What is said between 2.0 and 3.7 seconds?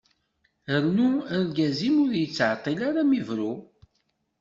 ur yettɛeṭil ara ad m-ibru.